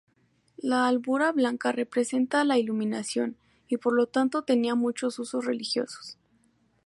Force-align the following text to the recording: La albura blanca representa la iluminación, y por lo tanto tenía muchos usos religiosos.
La 0.57 0.87
albura 0.87 1.31
blanca 1.31 1.71
representa 1.71 2.43
la 2.43 2.57
iluminación, 2.57 3.37
y 3.67 3.77
por 3.77 3.93
lo 3.93 4.07
tanto 4.07 4.41
tenía 4.41 4.73
muchos 4.73 5.19
usos 5.19 5.45
religiosos. 5.45 6.17